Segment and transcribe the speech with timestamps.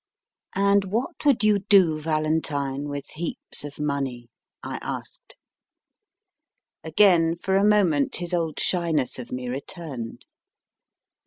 [0.55, 4.29] And what would you do, Valentine, with heaps of money?
[4.63, 5.37] I asked.
[6.83, 10.25] Again for a moment his old shyness of me returned.